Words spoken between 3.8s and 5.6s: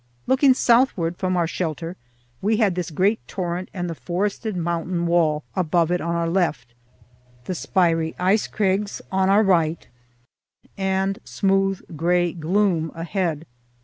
the forested mountain wall